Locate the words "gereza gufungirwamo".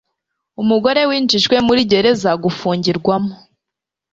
1.91-3.33